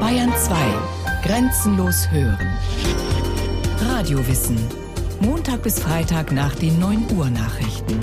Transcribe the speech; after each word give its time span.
Bayern 0.00 0.32
2. 0.36 0.54
Grenzenlos 1.24 2.10
hören. 2.10 2.58
Radiowissen. 3.80 4.56
Montag 5.20 5.62
bis 5.62 5.80
Freitag 5.80 6.30
nach 6.30 6.54
den 6.54 6.78
9 6.78 7.06
Uhr 7.16 7.30
Nachrichten. 7.30 8.00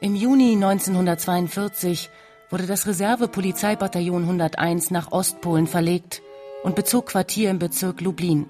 Im 0.00 0.14
Juni 0.14 0.54
1942 0.54 2.10
wurde 2.50 2.66
das 2.66 2.86
Reserve-Polizeibataillon 2.86 4.22
101 4.22 4.90
nach 4.90 5.12
Ostpolen 5.12 5.66
verlegt 5.66 6.22
und 6.62 6.74
bezog 6.74 7.06
Quartier 7.06 7.50
im 7.50 7.58
Bezirk 7.58 8.00
Lublin. 8.00 8.46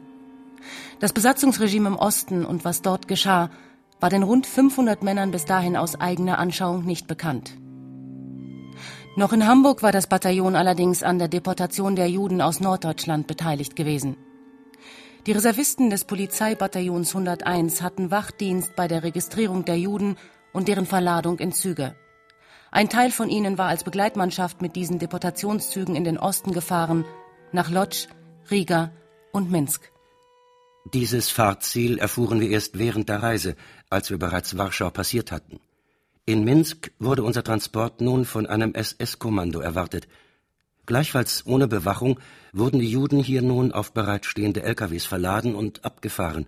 Das 1.00 1.12
Besatzungsregime 1.12 1.88
im 1.88 1.96
Osten 1.96 2.44
und 2.44 2.64
was 2.64 2.82
dort 2.82 3.08
geschah, 3.08 3.50
war 4.00 4.10
den 4.10 4.22
rund 4.22 4.46
500 4.46 5.02
Männern 5.02 5.30
bis 5.30 5.44
dahin 5.44 5.76
aus 5.76 6.00
eigener 6.00 6.38
Anschauung 6.38 6.84
nicht 6.84 7.06
bekannt. 7.06 7.56
Noch 9.16 9.32
in 9.32 9.46
Hamburg 9.46 9.82
war 9.82 9.90
das 9.90 10.06
Bataillon 10.06 10.54
allerdings 10.54 11.02
an 11.02 11.18
der 11.18 11.28
Deportation 11.28 11.96
der 11.96 12.08
Juden 12.08 12.40
aus 12.40 12.60
Norddeutschland 12.60 13.26
beteiligt 13.26 13.74
gewesen. 13.74 14.16
Die 15.26 15.32
Reservisten 15.32 15.90
des 15.90 16.04
Polizeibataillons 16.04 17.14
101 17.14 17.82
hatten 17.82 18.10
Wachdienst 18.10 18.76
bei 18.76 18.86
der 18.86 19.02
Registrierung 19.02 19.64
der 19.64 19.76
Juden 19.76 20.16
und 20.52 20.68
deren 20.68 20.86
Verladung 20.86 21.38
in 21.38 21.52
Züge. 21.52 21.96
Ein 22.70 22.88
Teil 22.88 23.10
von 23.10 23.28
ihnen 23.28 23.58
war 23.58 23.68
als 23.68 23.82
Begleitmannschaft 23.82 24.62
mit 24.62 24.76
diesen 24.76 24.98
Deportationszügen 24.98 25.96
in 25.96 26.04
den 26.04 26.18
Osten 26.18 26.52
gefahren, 26.52 27.04
nach 27.52 27.70
Lodz, 27.70 28.08
Riga 28.50 28.92
und 29.32 29.50
Minsk. 29.50 29.90
Dieses 30.92 31.28
Fahrtziel 31.28 31.98
erfuhren 31.98 32.40
wir 32.40 32.50
erst 32.50 32.78
während 32.78 33.08
der 33.08 33.22
Reise, 33.22 33.56
als 33.90 34.10
wir 34.10 34.18
bereits 34.18 34.56
Warschau 34.56 34.90
passiert 34.90 35.32
hatten. 35.32 35.60
In 36.24 36.44
Minsk 36.44 36.90
wurde 36.98 37.22
unser 37.22 37.42
Transport 37.42 38.00
nun 38.00 38.24
von 38.24 38.46
einem 38.46 38.74
SS-Kommando 38.74 39.60
erwartet. 39.60 40.08
Gleichfalls 40.86 41.44
ohne 41.46 41.68
Bewachung 41.68 42.20
wurden 42.52 42.80
die 42.80 42.90
Juden 42.90 43.18
hier 43.18 43.42
nun 43.42 43.72
auf 43.72 43.92
bereitstehende 43.92 44.62
LKWs 44.62 45.04
verladen 45.04 45.54
und 45.54 45.84
abgefahren. 45.84 46.46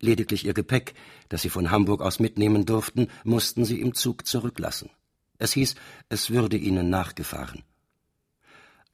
Lediglich 0.00 0.46
ihr 0.46 0.54
Gepäck, 0.54 0.94
das 1.28 1.42
sie 1.42 1.50
von 1.50 1.70
Hamburg 1.72 2.02
aus 2.02 2.20
mitnehmen 2.20 2.66
durften, 2.66 3.08
mussten 3.24 3.64
sie 3.64 3.80
im 3.80 3.94
Zug 3.94 4.26
zurücklassen. 4.26 4.90
Es 5.38 5.52
hieß, 5.52 5.74
es 6.08 6.30
würde 6.30 6.56
ihnen 6.56 6.90
nachgefahren. 6.90 7.64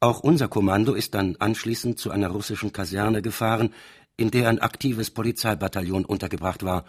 Auch 0.04 0.20
unser 0.20 0.48
Kommando 0.48 0.92
ist 0.92 1.14
dann 1.14 1.36
anschließend 1.36 1.98
zu 1.98 2.10
einer 2.10 2.28
russischen 2.28 2.74
Kaserne 2.74 3.22
gefahren, 3.22 3.72
in 4.18 4.30
der 4.30 4.50
ein 4.50 4.58
aktives 4.58 5.10
Polizeibataillon 5.10 6.04
untergebracht 6.04 6.62
war. 6.62 6.84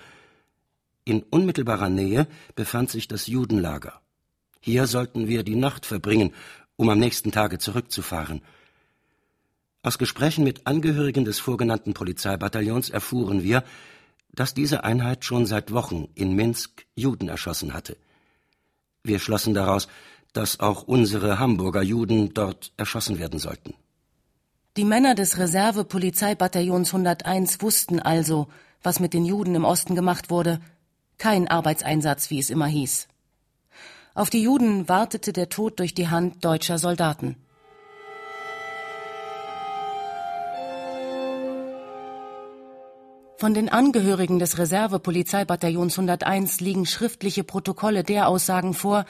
In 1.05 1.23
unmittelbarer 1.23 1.87
Nähe 1.87 2.27
befand 2.55 2.91
sich 2.91 3.07
das 3.07 3.27
Judenlager. 3.27 4.01
Hier 4.59 4.85
sollten 4.85 5.29
wir 5.29 5.43
die 5.43 5.55
Nacht 5.55 5.85
verbringen, 5.85 6.33
um 6.75 6.89
am 6.89 6.99
nächsten 6.99 7.31
Tage 7.31 7.57
zurückzufahren. 7.57 8.41
Aus 9.81 9.97
Gesprächen 9.97 10.43
mit 10.43 10.67
Angehörigen 10.67 11.23
des 11.23 11.39
vorgenannten 11.39 11.93
Polizeibataillons 11.93 12.89
erfuhren 12.89 13.43
wir, 13.43 13.63
dass 14.33 14.53
diese 14.53 14.83
Einheit 14.83 15.23
schon 15.23 15.45
seit 15.45 15.71
Wochen 15.71 16.09
in 16.15 16.35
Minsk 16.35 16.85
Juden 16.95 17.29
erschossen 17.29 17.73
hatte. 17.73 17.95
Wir 19.05 19.19
schlossen 19.19 19.53
daraus, 19.53 19.87
dass 20.35 20.59
auch 20.59 20.83
unsere 20.83 21.39
Hamburger 21.39 21.81
Juden 21.81 22.33
dort 22.33 22.73
erschossen 22.77 23.19
werden 23.19 23.39
sollten. 23.39 23.73
Die 24.77 24.83
Männer 24.83 25.15
des 25.15 25.37
Reserve-Polizeibataillons 25.37 26.89
101 26.89 27.61
wussten 27.61 28.01
also, 28.01 28.47
was 28.83 28.99
mit 28.99 29.13
den 29.13 29.23
Juden 29.23 29.55
im 29.55 29.63
Osten 29.63 29.95
gemacht 29.95 30.29
wurde. 30.29 30.59
Kein 31.17 31.47
Arbeitseinsatz, 31.47 32.29
wie 32.29 32.39
es 32.39 32.49
immer 32.49 32.67
hieß. 32.67 33.07
Auf 34.13 34.29
die 34.29 34.41
Juden 34.41 34.89
wartete 34.89 35.31
der 35.31 35.47
Tod 35.47 35.79
durch 35.79 35.93
die 35.93 36.09
Hand 36.09 36.43
deutscher 36.43 36.77
Soldaten. 36.77 37.37
Von 43.37 43.53
den 43.53 43.69
Angehörigen 43.69 44.39
des 44.39 44.57
Reserve-Polizeibataillons 44.57 45.97
101 45.97 46.59
liegen 46.59 46.85
schriftliche 46.85 47.43
Protokolle 47.43 48.03
der 48.03 48.27
Aussagen 48.27 48.73
vor, 48.73 49.05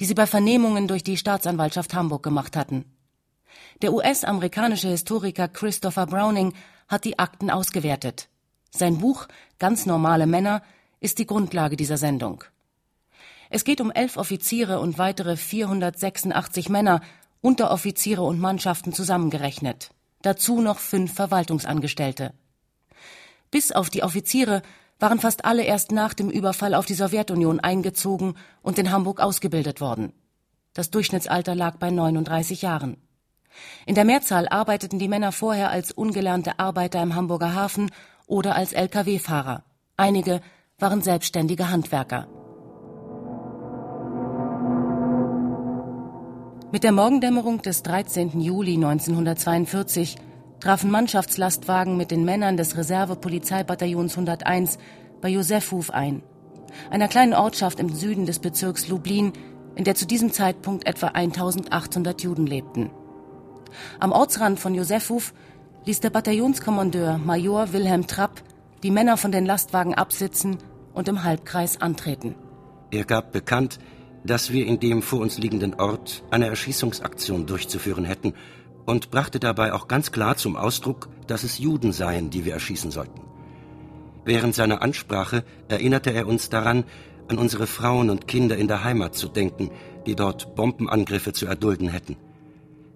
die 0.00 0.04
sie 0.04 0.14
bei 0.14 0.26
Vernehmungen 0.26 0.88
durch 0.88 1.02
die 1.02 1.16
Staatsanwaltschaft 1.16 1.94
Hamburg 1.94 2.22
gemacht 2.22 2.56
hatten. 2.56 2.84
Der 3.82 3.92
US-amerikanische 3.92 4.88
Historiker 4.88 5.48
Christopher 5.48 6.06
Browning 6.06 6.54
hat 6.88 7.04
die 7.04 7.18
Akten 7.18 7.50
ausgewertet. 7.50 8.28
Sein 8.70 8.98
Buch 8.98 9.28
Ganz 9.58 9.86
normale 9.86 10.26
Männer 10.26 10.62
ist 11.00 11.18
die 11.18 11.26
Grundlage 11.26 11.76
dieser 11.76 11.96
Sendung. 11.96 12.44
Es 13.50 13.64
geht 13.64 13.80
um 13.80 13.90
elf 13.90 14.16
Offiziere 14.16 14.78
und 14.78 14.98
weitere 14.98 15.36
486 15.36 16.68
Männer, 16.68 17.00
Unteroffiziere 17.40 18.22
und 18.22 18.40
Mannschaften 18.40 18.92
zusammengerechnet. 18.92 19.90
Dazu 20.22 20.60
noch 20.60 20.78
fünf 20.78 21.14
Verwaltungsangestellte. 21.14 22.34
Bis 23.50 23.72
auf 23.72 23.90
die 23.90 24.02
Offiziere 24.02 24.62
waren 24.98 25.20
fast 25.20 25.44
alle 25.44 25.64
erst 25.64 25.92
nach 25.92 26.14
dem 26.14 26.30
Überfall 26.30 26.74
auf 26.74 26.86
die 26.86 26.94
Sowjetunion 26.94 27.60
eingezogen 27.60 28.34
und 28.62 28.78
in 28.78 28.90
Hamburg 28.90 29.20
ausgebildet 29.20 29.80
worden. 29.80 30.12
Das 30.74 30.90
Durchschnittsalter 30.90 31.54
lag 31.54 31.76
bei 31.76 31.90
39 31.90 32.62
Jahren. 32.62 32.96
In 33.86 33.94
der 33.94 34.04
Mehrzahl 34.04 34.48
arbeiteten 34.48 34.98
die 34.98 35.08
Männer 35.08 35.32
vorher 35.32 35.70
als 35.70 35.92
ungelernte 35.92 36.58
Arbeiter 36.58 37.02
im 37.02 37.14
Hamburger 37.14 37.54
Hafen 37.54 37.90
oder 38.26 38.54
als 38.54 38.72
Lkw-Fahrer. 38.72 39.64
Einige 39.96 40.40
waren 40.78 41.02
selbstständige 41.02 41.70
Handwerker. 41.70 42.28
Mit 46.70 46.84
der 46.84 46.92
Morgendämmerung 46.92 47.62
des 47.62 47.82
13. 47.82 48.40
Juli 48.40 48.74
1942 48.74 50.16
trafen 50.60 50.90
Mannschaftslastwagen 50.90 51.96
mit 51.96 52.10
den 52.10 52.24
Männern 52.24 52.56
des 52.56 52.76
Reserve-Polizeibataillons 52.76 54.12
101 54.14 54.78
bei 55.20 55.28
Josefhof 55.28 55.90
ein, 55.90 56.22
einer 56.90 57.08
kleinen 57.08 57.34
Ortschaft 57.34 57.80
im 57.80 57.94
Süden 57.94 58.26
des 58.26 58.38
Bezirks 58.38 58.88
Lublin, 58.88 59.32
in 59.76 59.84
der 59.84 59.94
zu 59.94 60.06
diesem 60.06 60.32
Zeitpunkt 60.32 60.86
etwa 60.86 61.08
1800 61.08 62.22
Juden 62.22 62.46
lebten. 62.46 62.90
Am 64.00 64.12
Ortsrand 64.12 64.58
von 64.58 64.74
Josefhof 64.74 65.32
ließ 65.84 66.00
der 66.00 66.10
Bataillonskommandeur 66.10 67.18
Major 67.18 67.72
Wilhelm 67.72 68.06
Trapp 68.06 68.42
die 68.82 68.90
Männer 68.90 69.16
von 69.16 69.32
den 69.32 69.46
Lastwagen 69.46 69.94
absitzen 69.94 70.58
und 70.92 71.08
im 71.08 71.24
Halbkreis 71.24 71.80
antreten. 71.80 72.34
Er 72.90 73.04
gab 73.04 73.32
bekannt, 73.32 73.78
dass 74.24 74.52
wir 74.52 74.66
in 74.66 74.80
dem 74.80 75.02
vor 75.02 75.20
uns 75.20 75.38
liegenden 75.38 75.74
Ort 75.74 76.24
eine 76.30 76.46
Erschießungsaktion 76.46 77.46
durchzuführen 77.46 78.04
hätten 78.04 78.34
und 78.88 79.10
brachte 79.10 79.38
dabei 79.38 79.74
auch 79.74 79.86
ganz 79.86 80.12
klar 80.12 80.38
zum 80.38 80.56
Ausdruck, 80.56 81.10
dass 81.26 81.44
es 81.44 81.58
Juden 81.58 81.92
seien, 81.92 82.30
die 82.30 82.46
wir 82.46 82.54
erschießen 82.54 82.90
sollten. 82.90 83.20
Während 84.24 84.54
seiner 84.54 84.80
Ansprache 84.80 85.44
erinnerte 85.68 86.10
er 86.10 86.26
uns 86.26 86.48
daran, 86.48 86.84
an 87.28 87.36
unsere 87.36 87.66
Frauen 87.66 88.08
und 88.08 88.26
Kinder 88.26 88.56
in 88.56 88.66
der 88.66 88.84
Heimat 88.84 89.14
zu 89.14 89.28
denken, 89.28 89.70
die 90.06 90.14
dort 90.14 90.54
Bombenangriffe 90.54 91.34
zu 91.34 91.44
erdulden 91.44 91.90
hätten. 91.90 92.16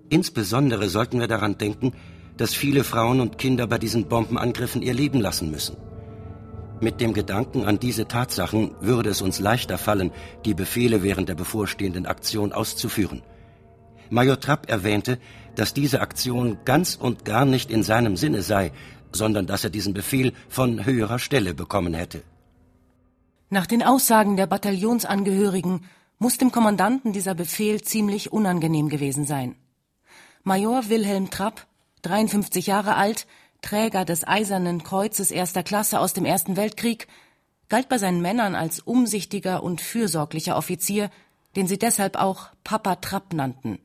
Insbesondere 0.09 0.89
sollten 0.89 1.21
wir 1.21 1.29
daran 1.29 1.59
denken, 1.59 1.93
dass 2.39 2.55
viele 2.55 2.85
Frauen 2.85 3.21
und 3.21 3.37
Kinder 3.37 3.67
bei 3.67 3.77
diesen 3.77 4.09
Bombenangriffen 4.09 4.81
ihr 4.81 4.95
Leben 4.95 5.21
lassen 5.21 5.51
müssen. 5.51 5.77
Mit 6.81 7.03
dem 7.03 7.13
Gedanken 7.13 7.67
an 7.67 7.79
diese 7.79 8.09
Tatsachen 8.09 8.71
würde 8.81 9.11
es 9.11 9.21
uns 9.21 9.41
leichter 9.41 9.77
fallen, 9.77 10.11
die 10.47 10.55
Befehle 10.55 11.03
während 11.03 11.29
der 11.29 11.35
bevorstehenden 11.35 12.07
Aktion 12.07 12.55
auszuführen. 12.55 13.21
Major 14.13 14.39
Trapp 14.39 14.69
erwähnte, 14.69 15.19
dass 15.55 15.75
diese 15.75 16.01
Aktion 16.01 16.59
ganz 16.65 16.95
und 16.95 17.25
gar 17.25 17.45
nicht 17.45 17.71
in 17.71 17.83
seinem 17.83 18.17
Sinne 18.17 18.43
sei, 18.43 18.73
sondern 19.13 19.47
dass 19.47 19.65
er 19.65 19.71
diesen 19.71 19.95
Befehl 19.95 20.33
von 20.49 20.85
höherer 20.85 21.19
Stelle 21.19 21.55
bekommen 21.55 21.95
hätte. 21.95 22.23
Nach 23.51 23.67
den 23.67 23.83
Aussagen 23.83 24.37
der 24.37 24.47
Bataillonsangehörigen 24.47 25.85
muss 26.19 26.39
dem 26.39 26.53
Kommandanten 26.53 27.13
dieser 27.13 27.35
Befehl 27.35 27.83
ziemlich 27.83 28.33
unangenehm 28.33 28.89
gewesen 28.89 29.27
sein. 29.27 29.57
Major 30.45 30.89
Wilhelm 30.89 31.31
Trapp, 31.31 31.67
53 32.03 32.67
Jahre 32.67 32.95
alt, 32.97 33.27
Träger 33.61 34.05
des 34.05 34.27
Eisernen 34.27 34.83
Kreuzes 34.83 35.31
erster 35.31 35.63
Klasse 35.63 36.01
aus 36.01 36.15
dem 36.15 36.25
Ersten 36.25 36.57
Weltkrieg, 36.57 37.07
galt 37.69 37.89
bei 37.89 37.99
seinen 37.99 38.23
Männern 38.23 38.55
als 38.55 38.81
umsichtiger 38.81 39.63
und 39.63 39.81
fürsorglicher 39.81 40.57
Offizier, 40.57 41.11
den 41.57 41.67
sie 41.67 41.79
deshalb 41.79 42.17
auch 42.17 42.49
Papa 42.65 42.97
Trapp 42.97 43.33
nannten. 43.33 43.79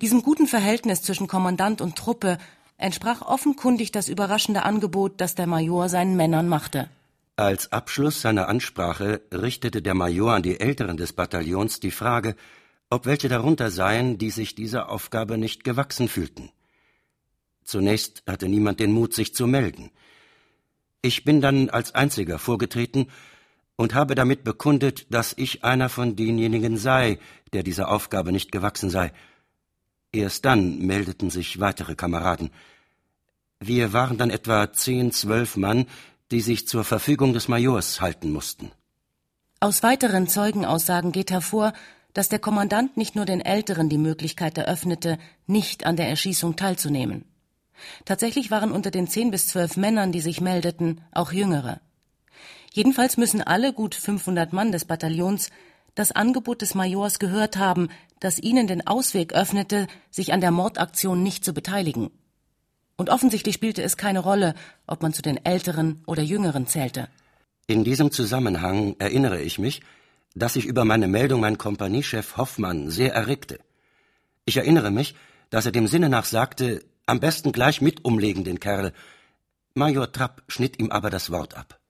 Diesem 0.00 0.22
guten 0.22 0.46
Verhältnis 0.46 1.02
zwischen 1.02 1.26
Kommandant 1.26 1.80
und 1.80 1.96
Truppe 1.96 2.38
entsprach 2.76 3.22
offenkundig 3.22 3.92
das 3.92 4.08
überraschende 4.08 4.62
Angebot, 4.62 5.20
das 5.20 5.34
der 5.34 5.46
Major 5.46 5.88
seinen 5.88 6.16
Männern 6.16 6.48
machte. 6.48 6.88
Als 7.36 7.70
Abschluss 7.72 8.20
seiner 8.20 8.48
Ansprache 8.48 9.20
richtete 9.32 9.82
der 9.82 9.94
Major 9.94 10.34
an 10.34 10.42
die 10.42 10.58
Älteren 10.58 10.96
des 10.96 11.12
Bataillons 11.12 11.80
die 11.80 11.92
Frage, 11.92 12.34
ob 12.90 13.06
welche 13.06 13.28
darunter 13.28 13.70
seien, 13.70 14.18
die 14.18 14.30
sich 14.30 14.54
dieser 14.54 14.88
Aufgabe 14.90 15.38
nicht 15.38 15.62
gewachsen 15.62 16.08
fühlten. 16.08 16.50
Zunächst 17.64 18.22
hatte 18.26 18.48
niemand 18.48 18.80
den 18.80 18.92
Mut, 18.92 19.14
sich 19.14 19.34
zu 19.34 19.46
melden. 19.46 19.90
Ich 21.02 21.24
bin 21.24 21.40
dann 21.40 21.70
als 21.70 21.94
Einziger 21.94 22.38
vorgetreten 22.38 23.08
und 23.76 23.94
habe 23.94 24.14
damit 24.14 24.42
bekundet, 24.42 25.06
dass 25.10 25.34
ich 25.36 25.64
einer 25.64 25.88
von 25.88 26.16
denjenigen 26.16 26.76
sei, 26.76 27.18
der 27.52 27.62
dieser 27.62 27.90
Aufgabe 27.90 28.32
nicht 28.32 28.50
gewachsen 28.50 28.90
sei. 28.90 29.12
Erst 30.12 30.44
dann 30.44 30.78
meldeten 30.78 31.30
sich 31.30 31.60
weitere 31.60 31.94
Kameraden. 31.94 32.50
Wir 33.60 33.92
waren 33.92 34.18
dann 34.18 34.30
etwa 34.30 34.72
zehn, 34.72 35.12
zwölf 35.12 35.56
Mann, 35.56 35.86
die 36.30 36.40
sich 36.40 36.66
zur 36.66 36.84
Verfügung 36.84 37.32
des 37.32 37.48
Majors 37.48 38.00
halten 38.00 38.32
mussten. 38.32 38.70
Aus 39.60 39.82
weiteren 39.82 40.28
Zeugenaussagen 40.28 41.12
geht 41.12 41.30
hervor, 41.30 41.72
dass 42.14 42.28
der 42.28 42.38
Kommandant 42.38 42.96
nicht 42.96 43.16
nur 43.16 43.26
den 43.26 43.40
Älteren 43.40 43.88
die 43.88 43.98
Möglichkeit 43.98 44.56
eröffnete, 44.56 45.18
nicht 45.46 45.84
an 45.84 45.96
der 45.96 46.08
Erschießung 46.08 46.56
teilzunehmen. 46.56 47.24
Tatsächlich 48.04 48.50
waren 48.50 48.72
unter 48.72 48.90
den 48.90 49.08
zehn 49.08 49.30
bis 49.30 49.46
zwölf 49.46 49.76
Männern, 49.76 50.12
die 50.12 50.20
sich 50.20 50.40
meldeten, 50.40 51.00
auch 51.12 51.32
Jüngere. 51.32 51.80
Jedenfalls 52.72 53.16
müssen 53.16 53.42
alle 53.42 53.72
gut 53.72 53.94
500 53.94 54.52
Mann 54.52 54.72
des 54.72 54.84
Bataillons 54.84 55.50
das 55.98 56.12
Angebot 56.12 56.62
des 56.62 56.74
Majors 56.74 57.18
gehört 57.18 57.56
haben, 57.56 57.88
das 58.20 58.38
ihnen 58.38 58.68
den 58.68 58.86
Ausweg 58.86 59.32
öffnete, 59.32 59.88
sich 60.10 60.32
an 60.32 60.40
der 60.40 60.52
Mordaktion 60.52 61.22
nicht 61.22 61.44
zu 61.44 61.52
beteiligen. 61.52 62.10
Und 62.96 63.10
offensichtlich 63.10 63.56
spielte 63.56 63.82
es 63.82 63.96
keine 63.96 64.20
Rolle, 64.20 64.54
ob 64.86 65.02
man 65.02 65.12
zu 65.12 65.22
den 65.22 65.44
Älteren 65.44 66.02
oder 66.06 66.22
Jüngeren 66.22 66.66
zählte. 66.66 67.08
In 67.66 67.82
diesem 67.82 68.12
Zusammenhang 68.12 68.94
erinnere 68.98 69.40
ich 69.40 69.58
mich, 69.58 69.82
dass 70.34 70.54
sich 70.54 70.66
über 70.66 70.84
meine 70.84 71.08
Meldung 71.08 71.40
mein 71.40 71.58
Kompaniechef 71.58 72.36
Hoffmann 72.36 72.90
sehr 72.90 73.12
erregte. 73.12 73.58
Ich 74.44 74.56
erinnere 74.56 74.92
mich, 74.92 75.16
dass 75.50 75.66
er 75.66 75.72
dem 75.72 75.88
Sinne 75.88 76.08
nach 76.08 76.24
sagte, 76.24 76.84
am 77.06 77.18
besten 77.18 77.52
gleich 77.52 77.80
mit 77.80 78.04
umlegen 78.04 78.44
den 78.44 78.60
Kerl. 78.60 78.92
Major 79.74 80.12
Trapp 80.12 80.42
schnitt 80.46 80.78
ihm 80.78 80.90
aber 80.90 81.10
das 81.10 81.30
Wort 81.30 81.56
ab. 81.56 81.80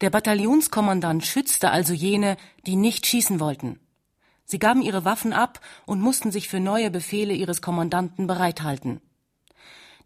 Der 0.00 0.10
Bataillonskommandant 0.10 1.26
schützte 1.26 1.70
also 1.70 1.92
jene, 1.92 2.36
die 2.66 2.76
nicht 2.76 3.06
schießen 3.06 3.40
wollten. 3.40 3.80
Sie 4.44 4.58
gaben 4.58 4.80
ihre 4.80 5.04
Waffen 5.04 5.32
ab 5.32 5.60
und 5.86 6.00
mussten 6.00 6.30
sich 6.30 6.48
für 6.48 6.60
neue 6.60 6.90
Befehle 6.90 7.34
ihres 7.34 7.60
Kommandanten 7.60 8.26
bereithalten. 8.26 9.00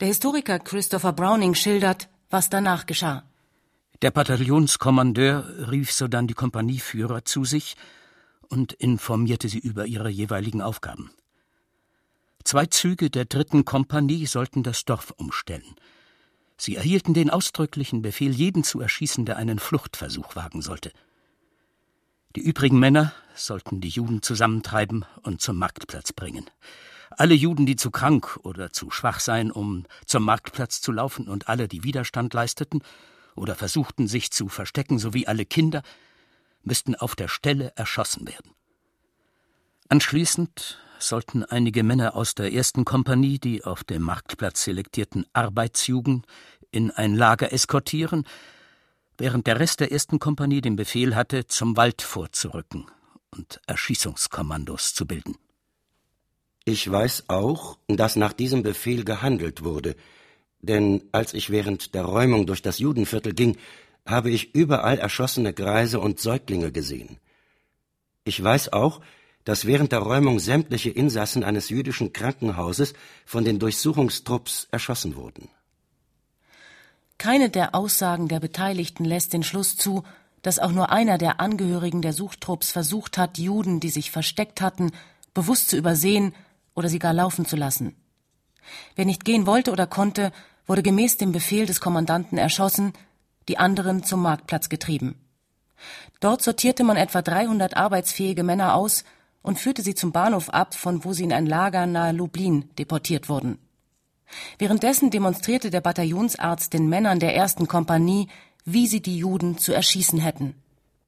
Der 0.00 0.08
Historiker 0.08 0.58
Christopher 0.58 1.12
Browning 1.12 1.54
schildert, 1.54 2.08
was 2.30 2.50
danach 2.50 2.86
geschah. 2.86 3.22
Der 4.00 4.10
Bataillonskommandeur 4.10 5.70
rief 5.70 5.92
sodann 5.92 6.26
die 6.26 6.34
Kompanieführer 6.34 7.24
zu 7.24 7.44
sich 7.44 7.76
und 8.48 8.72
informierte 8.72 9.48
sie 9.48 9.60
über 9.60 9.86
ihre 9.86 10.08
jeweiligen 10.08 10.60
Aufgaben. 10.60 11.10
Zwei 12.42 12.66
Züge 12.66 13.10
der 13.10 13.26
dritten 13.26 13.64
Kompanie 13.64 14.26
sollten 14.26 14.64
das 14.64 14.84
Dorf 14.84 15.12
umstellen. 15.16 15.76
Sie 16.56 16.76
erhielten 16.76 17.14
den 17.14 17.30
ausdrücklichen 17.30 18.02
Befehl, 18.02 18.32
jeden 18.32 18.64
zu 18.64 18.80
erschießen, 18.80 19.24
der 19.24 19.36
einen 19.36 19.58
Fluchtversuch 19.58 20.36
wagen 20.36 20.62
sollte. 20.62 20.92
Die 22.36 22.40
übrigen 22.40 22.78
Männer 22.78 23.12
sollten 23.34 23.80
die 23.80 23.88
Juden 23.88 24.22
zusammentreiben 24.22 25.04
und 25.22 25.40
zum 25.40 25.58
Marktplatz 25.58 26.12
bringen. 26.12 26.48
Alle 27.10 27.34
Juden, 27.34 27.66
die 27.66 27.76
zu 27.76 27.90
krank 27.90 28.38
oder 28.42 28.72
zu 28.72 28.90
schwach 28.90 29.20
seien, 29.20 29.50
um 29.50 29.84
zum 30.06 30.24
Marktplatz 30.24 30.80
zu 30.80 30.92
laufen, 30.92 31.28
und 31.28 31.48
alle, 31.48 31.68
die 31.68 31.84
Widerstand 31.84 32.32
leisteten 32.32 32.82
oder 33.34 33.54
versuchten, 33.54 34.08
sich 34.08 34.30
zu 34.30 34.48
verstecken, 34.48 34.98
sowie 34.98 35.26
alle 35.26 35.44
Kinder, 35.44 35.82
müssten 36.62 36.94
auf 36.94 37.14
der 37.14 37.28
Stelle 37.28 37.72
erschossen 37.76 38.26
werden. 38.26 38.52
Anschließend 39.88 40.78
sollten 41.02 41.44
einige 41.44 41.82
Männer 41.82 42.16
aus 42.16 42.34
der 42.34 42.52
ersten 42.52 42.84
Kompanie 42.84 43.38
die 43.38 43.64
auf 43.64 43.84
dem 43.84 44.02
Marktplatz 44.02 44.64
selektierten 44.64 45.26
Arbeitsjugend 45.32 46.26
in 46.70 46.90
ein 46.90 47.14
Lager 47.14 47.52
eskortieren, 47.52 48.24
während 49.18 49.46
der 49.46 49.60
Rest 49.60 49.80
der 49.80 49.92
ersten 49.92 50.18
Kompanie 50.18 50.60
den 50.60 50.76
Befehl 50.76 51.14
hatte, 51.14 51.46
zum 51.46 51.76
Wald 51.76 52.02
vorzurücken 52.02 52.86
und 53.30 53.60
Erschießungskommandos 53.66 54.94
zu 54.94 55.06
bilden. 55.06 55.36
Ich 56.64 56.90
weiß 56.90 57.24
auch, 57.28 57.78
dass 57.88 58.16
nach 58.16 58.32
diesem 58.32 58.62
Befehl 58.62 59.04
gehandelt 59.04 59.64
wurde, 59.64 59.96
denn 60.60 61.02
als 61.12 61.34
ich 61.34 61.50
während 61.50 61.94
der 61.94 62.04
Räumung 62.04 62.46
durch 62.46 62.62
das 62.62 62.78
Judenviertel 62.78 63.34
ging, 63.34 63.58
habe 64.06 64.30
ich 64.30 64.54
überall 64.54 64.98
erschossene 64.98 65.52
Greise 65.52 66.00
und 66.00 66.20
Säuglinge 66.20 66.72
gesehen. 66.72 67.18
Ich 68.24 68.42
weiß 68.42 68.72
auch, 68.72 69.00
dass 69.44 69.66
während 69.66 69.92
der 69.92 70.00
Räumung 70.00 70.38
sämtliche 70.38 70.90
Insassen 70.90 71.44
eines 71.44 71.68
jüdischen 71.68 72.12
Krankenhauses 72.12 72.94
von 73.26 73.44
den 73.44 73.58
Durchsuchungstrupps 73.58 74.68
erschossen 74.70 75.16
wurden. 75.16 75.48
Keine 77.18 77.50
der 77.50 77.74
Aussagen 77.74 78.28
der 78.28 78.40
Beteiligten 78.40 79.04
lässt 79.04 79.32
den 79.32 79.42
Schluss 79.42 79.76
zu, 79.76 80.04
dass 80.42 80.58
auch 80.58 80.72
nur 80.72 80.90
einer 80.90 81.18
der 81.18 81.40
Angehörigen 81.40 82.02
der 82.02 82.12
Suchtrupps 82.12 82.72
versucht 82.72 83.16
hat, 83.16 83.38
Juden, 83.38 83.80
die 83.80 83.90
sich 83.90 84.10
versteckt 84.10 84.60
hatten, 84.60 84.90
bewusst 85.34 85.70
zu 85.70 85.76
übersehen 85.76 86.34
oder 86.74 86.88
sie 86.88 86.98
gar 86.98 87.12
laufen 87.12 87.46
zu 87.46 87.56
lassen. 87.56 87.96
Wer 88.96 89.04
nicht 89.04 89.24
gehen 89.24 89.46
wollte 89.46 89.72
oder 89.72 89.86
konnte, 89.86 90.32
wurde 90.66 90.82
gemäß 90.82 91.16
dem 91.16 91.32
Befehl 91.32 91.66
des 91.66 91.80
Kommandanten 91.80 92.38
erschossen, 92.38 92.92
die 93.48 93.58
anderen 93.58 94.04
zum 94.04 94.22
Marktplatz 94.22 94.68
getrieben. 94.68 95.16
Dort 96.20 96.42
sortierte 96.42 96.84
man 96.84 96.96
etwa 96.96 97.22
300 97.22 97.76
arbeitsfähige 97.76 98.44
Männer 98.44 98.74
aus 98.74 99.04
und 99.42 99.58
führte 99.58 99.82
sie 99.82 99.94
zum 99.94 100.12
Bahnhof 100.12 100.48
ab, 100.48 100.74
von 100.74 101.04
wo 101.04 101.12
sie 101.12 101.24
in 101.24 101.32
ein 101.32 101.46
Lager 101.46 101.86
nahe 101.86 102.12
Lublin 102.12 102.70
deportiert 102.78 103.28
wurden. 103.28 103.58
Währenddessen 104.58 105.10
demonstrierte 105.10 105.70
der 105.70 105.80
Bataillonsarzt 105.80 106.72
den 106.72 106.88
Männern 106.88 107.20
der 107.20 107.34
ersten 107.34 107.68
Kompanie, 107.68 108.28
wie 108.64 108.86
sie 108.86 109.02
die 109.02 109.18
Juden 109.18 109.58
zu 109.58 109.72
erschießen 109.72 110.18
hätten. 110.20 110.54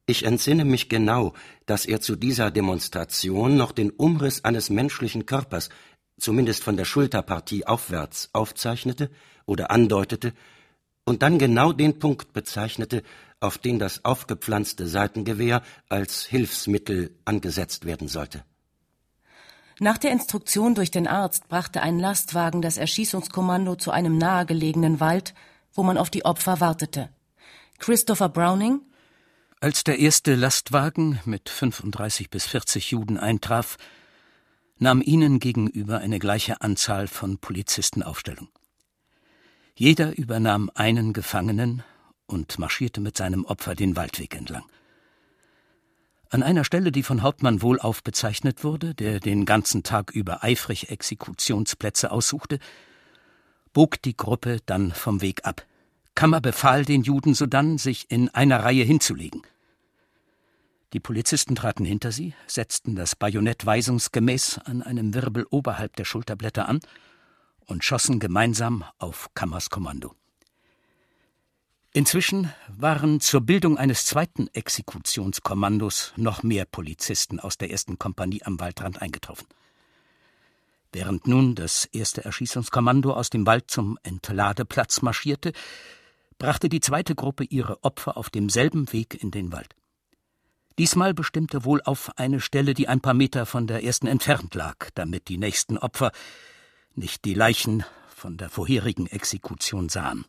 Ich 0.07 0.23
entsinne 0.23 0.65
mich 0.65 0.87
genau, 0.89 1.33
dass 1.65 1.85
er 1.85 1.99
zu 1.99 2.15
dieser 2.15 2.51
Demonstration 2.51 3.57
noch 3.57 3.71
den 3.71 3.89
Umriss 3.89 4.43
eines 4.43 4.69
menschlichen 4.69 5.25
Körpers, 5.25 5.69
zumindest 6.19 6.63
von 6.63 6.77
der 6.77 6.85
Schulterpartie 6.85 7.65
aufwärts, 7.65 8.29
aufzeichnete 8.31 9.09
oder 9.47 9.71
andeutete 9.71 10.33
und 11.05 11.21
dann 11.21 11.39
genau 11.39 11.71
den 11.71 11.99
Punkt 11.99 12.33
bezeichnete, 12.33 13.03
auf 13.45 13.57
den 13.57 13.79
das 13.79 14.03
aufgepflanzte 14.03 14.87
Seitengewehr 14.87 15.61
als 15.87 16.25
Hilfsmittel 16.25 17.15
angesetzt 17.25 17.85
werden 17.85 18.07
sollte. 18.07 18.43
Nach 19.79 19.97
der 19.97 20.11
Instruktion 20.11 20.73
durch 20.73 20.89
den 20.89 21.07
Arzt 21.07 21.47
brachte 21.49 21.81
ein 21.81 21.99
Lastwagen 21.99 22.61
das 22.61 22.77
Erschießungskommando 22.77 23.75
zu 23.75 23.91
einem 23.91 24.17
nahegelegenen 24.17 24.99
Wald, 24.99 25.33
wo 25.73 25.83
man 25.83 25.97
auf 25.97 26.09
die 26.09 26.23
Opfer 26.23 26.61
wartete. 26.61 27.09
Christopher 27.79 28.29
Browning 28.29 28.81
Als 29.59 29.83
der 29.83 29.99
erste 29.99 30.35
Lastwagen 30.35 31.19
mit 31.25 31.49
35 31.49 32.29
bis 32.29 32.45
40 32.45 32.91
Juden 32.91 33.17
eintraf, 33.17 33.77
nahm 34.77 35.01
ihnen 35.01 35.39
gegenüber 35.39 35.99
eine 35.99 36.19
gleiche 36.19 36.61
Anzahl 36.61 37.07
von 37.07 37.37
Polizisten 37.37 38.01
Aufstellung. 38.01 38.47
Jeder 39.75 40.17
übernahm 40.17 40.71
einen 40.73 41.11
Gefangenen 41.11 41.83
und 42.27 42.57
marschierte 42.59 43.01
mit 43.01 43.17
seinem 43.17 43.45
Opfer 43.45 43.75
den 43.75 43.95
Waldweg 43.95 44.35
entlang. 44.35 44.63
An 46.29 46.43
einer 46.43 46.63
Stelle, 46.63 46.91
die 46.91 47.03
von 47.03 47.21
Hauptmann 47.21 47.61
Wohlauf 47.61 48.03
bezeichnet 48.03 48.63
wurde, 48.63 48.95
der 48.95 49.19
den 49.19 49.45
ganzen 49.45 49.83
Tag 49.83 50.11
über 50.11 50.43
eifrig 50.43 50.89
Exekutionsplätze 50.89 52.11
aussuchte, 52.11 52.59
bog 53.73 54.01
die 54.01 54.17
Gruppe 54.17 54.59
dann 54.65 54.91
vom 54.91 55.21
Weg 55.21 55.45
ab. 55.45 55.65
Kammer 56.15 56.41
befahl 56.41 56.85
den 56.85 57.03
Juden 57.03 57.33
sodann, 57.33 57.77
sich 57.77 58.09
in 58.09 58.29
einer 58.29 58.63
Reihe 58.63 58.83
hinzulegen. 58.83 59.43
Die 60.93 60.99
Polizisten 60.99 61.55
traten 61.55 61.83
hinter 61.83 62.11
sie, 62.11 62.33
setzten 62.47 62.95
das 62.95 63.15
Bajonett 63.15 63.65
weisungsgemäß 63.65 64.59
an 64.59 64.81
einem 64.81 65.13
Wirbel 65.13 65.45
oberhalb 65.49 65.95
der 65.97 66.05
Schulterblätter 66.05 66.69
an 66.69 66.79
und 67.65 67.83
schossen 67.83 68.19
gemeinsam 68.19 68.85
auf 68.97 69.29
Kammers 69.33 69.69
Kommando. 69.69 70.15
Inzwischen 71.95 72.51
waren 72.67 73.21
zur 73.21 73.39
Bildung 73.39 73.77
eines 73.77 74.05
zweiten 74.05 74.49
Exekutionskommandos 74.53 76.11
noch 76.17 76.43
mehr 76.43 76.65
Polizisten 76.65 77.39
aus 77.39 77.57
der 77.57 77.71
ersten 77.71 77.97
Kompanie 77.97 78.43
am 78.43 78.59
Waldrand 78.59 79.01
eingetroffen. 79.01 79.47
Während 80.91 81.25
nun 81.25 81.55
das 81.55 81.85
erste 81.85 82.25
Erschießungskommando 82.25 83.13
aus 83.13 83.29
dem 83.29 83.45
Wald 83.45 83.71
zum 83.71 83.97
Entladeplatz 84.03 85.03
marschierte, 85.03 85.53
brachte 86.37 86.67
die 86.67 86.81
zweite 86.81 87.15
Gruppe 87.15 87.45
ihre 87.45 87.81
Opfer 87.85 88.17
auf 88.17 88.29
demselben 88.29 88.91
Weg 88.91 89.23
in 89.23 89.31
den 89.31 89.53
Wald. 89.53 89.73
Diesmal 90.77 91.13
bestimmte 91.13 91.63
wohl 91.63 91.81
auf 91.81 92.11
eine 92.17 92.41
Stelle, 92.41 92.73
die 92.73 92.89
ein 92.89 92.99
paar 92.99 93.13
Meter 93.13 93.45
von 93.45 93.67
der 93.67 93.85
ersten 93.85 94.07
entfernt 94.07 94.53
lag, 94.53 94.89
damit 94.95 95.29
die 95.29 95.37
nächsten 95.37 95.77
Opfer 95.77 96.11
nicht 96.93 97.23
die 97.23 97.35
Leichen 97.35 97.85
von 98.13 98.35
der 98.35 98.49
vorherigen 98.49 99.07
Exekution 99.07 99.87
sahen. 99.87 100.25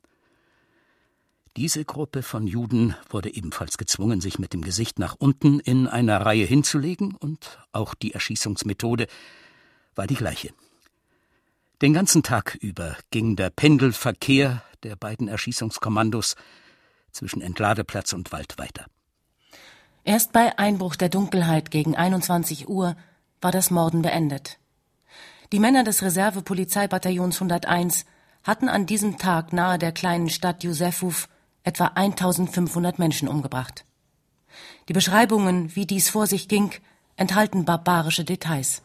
Diese 1.57 1.87
Gruppe 1.87 2.23
von 2.23 2.47
Juden 2.47 2.95
wurde 3.09 3.35
ebenfalls 3.35 3.79
gezwungen, 3.79 4.21
sich 4.21 4.39
mit 4.39 4.53
dem 4.53 4.61
Gesicht 4.61 4.99
nach 4.99 5.17
unten 5.19 5.59
in 5.59 5.87
einer 5.87 6.21
Reihe 6.21 6.45
hinzulegen, 6.45 7.15
und 7.15 7.59
auch 7.73 7.95
die 7.95 8.13
Erschießungsmethode 8.13 9.07
war 9.95 10.07
die 10.07 10.17
gleiche. 10.17 10.51
Den 11.81 11.95
ganzen 11.95 12.23
Tag 12.23 12.57
über 12.61 12.95
ging 13.11 13.37
der 13.37 13.49
Pendelverkehr 13.49 14.63
der 14.83 14.97
beiden 14.97 15.29
Erschießungskommandos 15.29 16.37
zwischen 17.11 17.41
Entladeplatz 17.41 18.13
und 18.13 18.33
Wald 18.33 18.59
weiter. 18.59 18.85
Erst 20.05 20.33
bei 20.33 20.59
Einbruch 20.59 20.95
der 20.95 21.09
Dunkelheit 21.09 21.71
gegen 21.71 21.97
21 21.97 22.69
Uhr 22.69 22.97
war 23.41 23.51
das 23.51 23.71
Morden 23.71 24.03
beendet. 24.03 24.59
Die 25.53 25.59
Männer 25.59 25.85
des 25.85 26.03
Reservepolizeibataillons 26.03 27.37
101 27.37 28.05
hatten 28.43 28.69
an 28.69 28.85
diesem 28.85 29.17
Tag 29.17 29.55
nahe 29.55 29.79
der 29.79 29.93
kleinen 29.93 30.29
Stadt 30.29 30.63
Josefuf 30.63 31.29
etwa 31.67 31.87
1500 31.95 32.99
Menschen 32.99 33.29
umgebracht. 33.29 33.85
Die 34.89 34.93
Beschreibungen, 34.93 35.75
wie 35.75 35.85
dies 35.85 36.09
vor 36.09 36.27
sich 36.27 36.49
ging, 36.49 36.71
enthalten 37.17 37.65
barbarische 37.65 38.25
Details. 38.25 38.83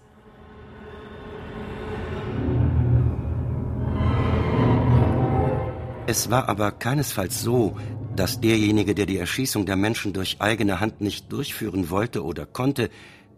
Es 6.07 6.29
war 6.29 6.49
aber 6.49 6.71
keinesfalls 6.71 7.41
so, 7.41 7.77
dass 8.15 8.41
derjenige, 8.41 8.95
der 8.95 9.05
die 9.05 9.17
Erschießung 9.17 9.65
der 9.65 9.77
Menschen 9.77 10.11
durch 10.11 10.41
eigene 10.41 10.79
Hand 10.79 10.99
nicht 10.99 11.31
durchführen 11.31 11.89
wollte 11.89 12.25
oder 12.25 12.45
konnte, 12.45 12.89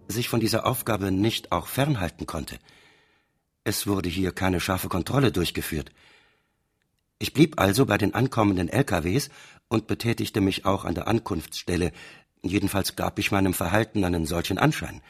sich 0.08 0.30
von 0.30 0.40
dieser 0.40 0.66
Aufgabe 0.66 1.12
nicht 1.12 1.52
auch 1.52 1.68
fernhalten 1.68 2.26
konnte. 2.26 2.58
Es 3.64 3.86
wurde 3.88 4.10
hier 4.10 4.32
keine 4.32 4.60
scharfe 4.60 4.90
Kontrolle 4.90 5.32
durchgeführt. 5.32 5.92
Ich 7.24 7.32
blieb 7.32 7.58
also 7.58 7.86
bei 7.86 7.98
den 7.98 8.14
ankommenden 8.14 8.68
LKWs 8.68 9.30
und 9.70 9.88
betätigte 9.88 10.42
mich 10.42 10.66
auch 10.66 10.84
an 10.84 10.94
der 10.94 11.08
Ankunftsstelle, 11.08 11.94
jedenfalls 12.42 12.98
gab 12.98 13.18
ich 13.18 13.32
meinem 13.32 13.54
Verhalten 13.54 14.04
einen 14.04 14.26
solchen 14.26 14.58
Anschein. 14.58 15.02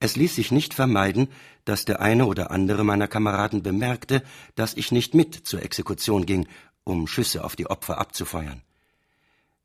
Es 0.00 0.16
ließ 0.16 0.34
sich 0.34 0.50
nicht 0.50 0.74
vermeiden, 0.74 1.28
dass 1.64 1.84
der 1.84 2.00
eine 2.00 2.26
oder 2.26 2.50
andere 2.50 2.82
meiner 2.82 3.06
Kameraden 3.06 3.62
bemerkte, 3.62 4.24
dass 4.56 4.74
ich 4.74 4.90
nicht 4.90 5.14
mit 5.14 5.46
zur 5.46 5.62
Exekution 5.62 6.26
ging, 6.26 6.48
um 6.82 7.06
Schüsse 7.06 7.44
auf 7.44 7.54
die 7.54 7.68
Opfer 7.68 7.98
abzufeuern. 7.98 8.60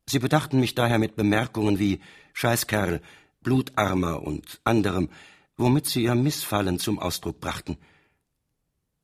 Sie 0.06 0.20
bedachten 0.20 0.60
mich 0.60 0.76
daher 0.76 1.00
mit 1.00 1.16
Bemerkungen 1.16 1.80
wie 1.80 1.98
Scheißkerl, 2.34 3.00
Blutarmer 3.42 4.22
und 4.22 4.60
anderem, 4.62 5.08
womit 5.56 5.86
sie 5.86 6.04
ihr 6.04 6.14
Missfallen 6.14 6.78
zum 6.78 7.00
Ausdruck 7.00 7.40
brachten. 7.40 7.78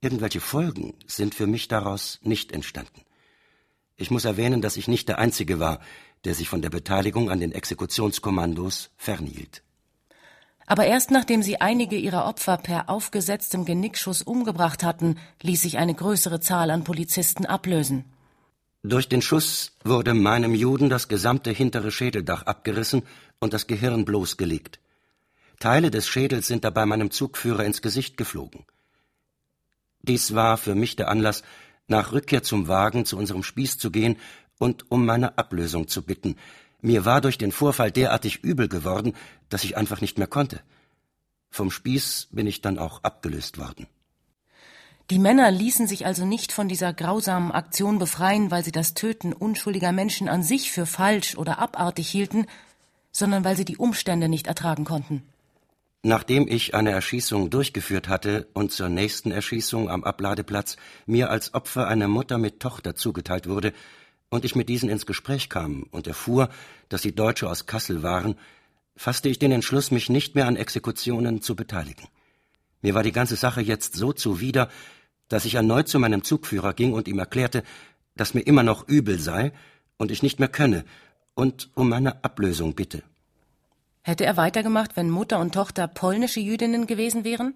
Irgendwelche 0.04 0.42
Folgen 0.42 0.92
sind 1.06 1.34
für 1.34 1.46
mich 1.46 1.66
daraus 1.66 2.20
nicht 2.23 2.52
entstanden. 2.52 3.00
Ich 3.96 4.11
muss 4.11 4.26
erwähnen, 4.26 4.61
dass 4.61 4.76
ich 4.76 4.87
nicht 4.87 5.08
der 5.08 5.18
Einzige 5.18 5.61
war, 5.61 5.80
der 6.25 6.34
sich 6.34 6.46
von 6.50 6.61
der 6.61 6.68
Beteiligung 6.68 7.30
an 7.30 7.40
den 7.40 7.52
Exekutionskommandos 7.52 8.90
fernhielt. 8.99 9.62
Aber 10.66 10.84
erst 10.84 11.11
nachdem 11.11 11.42
sie 11.42 11.62
einige 11.62 11.96
ihrer 11.96 12.26
Opfer 12.26 12.58
per 12.58 12.90
aufgesetztem 12.90 13.64
Genickschuss 13.64 14.20
umgebracht 14.20 14.84
hatten, 14.84 15.16
ließ 15.40 15.62
sich 15.62 15.78
eine 15.78 15.94
größere 15.94 16.38
Zahl 16.38 16.70
an 16.70 16.84
Polizisten 16.84 17.46
ablösen. 17.46 18.04
Durch 18.82 19.08
den 19.08 19.23
Schuss 19.23 19.73
wurde 19.84 20.12
meinem 20.12 20.54
Juden 20.54 20.90
das 20.90 21.08
gesamte 21.08 21.50
hintere 21.50 21.90
Schädeldach 21.90 22.42
abgerissen 22.42 23.04
und 23.40 23.54
das 23.54 23.66
Gehirn 23.66 24.04
bloßgelegt. 24.04 24.80
Teile 25.61 25.90
des 25.90 26.06
Schädels 26.06 26.46
sind 26.46 26.62
dabei 26.62 26.84
meinem 26.84 27.11
Zugführer 27.11 27.64
ins 27.64 27.80
Gesicht 27.80 28.18
geflogen. 28.18 28.66
Dies 30.04 30.34
war 30.34 30.56
für 30.58 30.75
mich 30.75 30.96
der 30.96 31.08
Anlass, 31.08 31.42
nach 31.87 32.12
Rückkehr 32.12 32.42
zum 32.42 32.68
Wagen 32.68 33.04
zu 33.04 33.16
unserem 33.16 33.42
Spieß 33.42 33.78
zu 33.78 33.90
gehen 33.90 34.16
und 34.58 34.90
um 34.90 35.04
meine 35.04 35.38
Ablösung 35.38 35.88
zu 35.88 36.02
bitten, 36.02 36.37
mir 36.80 37.06
war 37.06 37.23
durch 37.23 37.38
den 37.38 37.52
Vorfall 37.52 37.90
derartig 37.90 38.44
übel 38.44 38.68
geworden, 38.68 39.14
dass 39.49 39.64
ich 39.64 39.76
einfach 39.76 40.02
nicht 40.02 40.18
mehr 40.18 40.26
konnte. 40.26 40.61
Vom 41.50 41.70
Spieß 41.70 42.28
bin 42.30 42.46
ich 42.46 42.61
dann 42.61 42.78
auch 42.78 43.02
abgelöst 43.02 43.56
worden. 43.56 43.87
Die 45.11 45.18
Männer 45.18 45.50
ließen 45.50 45.87
sich 45.87 46.04
also 46.04 46.26
nicht 46.26 46.52
von 46.52 46.68
dieser 46.68 46.92
grausamen 46.92 47.52
Aktion 47.52 47.99
befreien, 47.99 48.50
weil 48.50 48.64
sie 48.64 48.73
das 48.73 48.92
Töten 48.92 49.32
unschuldiger 49.32 49.92
Menschen 49.92 50.28
an 50.28 50.42
sich 50.42 50.70
für 50.70 50.84
falsch 50.84 51.37
oder 51.37 51.58
abartig 51.58 52.08
hielten, 52.08 52.46
sondern 53.12 53.44
weil 53.44 53.56
sie 53.56 53.64
die 53.64 53.78
Umstände 53.78 54.28
nicht 54.28 54.46
ertragen 54.46 54.84
konnten. 54.84 55.23
Nachdem 56.06 56.46
ich 56.46 56.75
eine 56.75 56.90
Erschießung 56.90 57.49
durchgeführt 57.49 58.08
hatte 58.08 58.46
und 58.52 58.70
zur 58.70 58.90
nächsten 58.90 59.30
Erschießung 59.30 59.88
am 59.88 60.04
Abladeplatz 60.04 60.76
mir 61.06 61.30
als 61.30 61.54
Opfer 61.54 61.88
eine 61.88 62.08
Mutter 62.08 62.37
mit 62.37 62.61
Tochter 62.61 62.94
zugeteilt 62.94 63.49
wurde, 63.49 63.73
und 64.28 64.44
ich 64.44 64.54
mit 64.54 64.68
diesen 64.68 64.88
ins 64.88 65.06
Gespräch 65.06 65.49
kam 65.49 65.84
und 65.92 66.06
erfuhr, 66.06 66.50
dass 66.88 67.02
sie 67.02 67.14
Deutsche 67.14 67.49
aus 67.49 67.66
Kassel 67.66 68.02
waren, 68.02 68.34
fasste 68.96 69.28
ich 69.28 69.38
den 69.38 69.52
Entschluss, 69.52 69.90
mich 69.90 70.11
nicht 70.11 70.34
mehr 70.34 70.46
an 70.46 70.56
Exekutionen 70.56 71.40
zu 71.40 71.56
beteiligen. 71.56 72.08
Mir 72.82 72.94
war 72.94 73.02
die 73.02 73.12
ganze 73.12 73.37
Sache 73.37 73.62
jetzt 73.62 73.94
so 73.94 74.12
zuwider, 74.12 74.68
dass 75.28 75.46
ich 75.46 75.54
erneut 75.54 75.88
zu 75.88 75.99
meinem 75.99 76.23
Zugführer 76.23 76.75
ging 76.75 76.92
und 76.92 77.08
ihm 77.08 77.18
erklärte, 77.18 77.62
dass 78.16 78.34
mir 78.34 78.42
immer 78.42 78.62
noch 78.62 78.87
übel 78.88 79.18
sei 79.18 79.52
und 79.96 80.11
ich 80.11 80.23
nicht 80.23 80.38
mehr 80.38 80.49
könne 80.49 80.84
und 81.34 81.70
um 81.75 81.88
meine 81.88 82.23
Ablösung 82.25 82.75
bitte. 82.75 83.02
Hätte 84.06 84.26
er 84.26 84.37
weitergemacht, 84.37 84.96
wenn 84.96 85.08
Mutter 85.08 85.38
und 85.40 85.54
Tochter 85.54 85.88
polnische 85.88 86.38
Jüdinnen 86.38 86.87
gewesen 86.87 87.25
wären? 87.25 87.54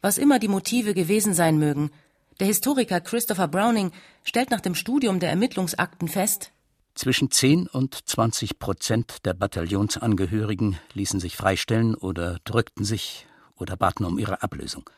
Was 0.00 0.18
immer 0.18 0.40
die 0.40 0.48
Motive 0.48 0.94
gewesen 0.94 1.32
sein 1.32 1.58
mögen, 1.58 1.92
der 2.40 2.48
Historiker 2.48 3.00
Christopher 3.00 3.46
Browning 3.46 3.92
stellt 4.24 4.50
nach 4.50 4.60
dem 4.60 4.74
Studium 4.74 5.20
der 5.20 5.30
Ermittlungsakten 5.30 6.08
fest, 6.08 6.50
zwischen 6.96 7.30
10 7.30 7.68
und 7.68 7.94
20 8.08 8.58
Prozent 8.58 9.24
der 9.24 9.32
Bataillonsangehörigen 9.32 10.80
ließen 10.94 11.20
sich 11.20 11.36
freistellen 11.36 11.94
oder 11.94 12.40
drückten 12.42 12.84
sich 12.84 13.28
oder 13.54 13.76
baten 13.76 14.04
um 14.04 14.18
ihre 14.18 14.42
Ablösung. 14.42 14.90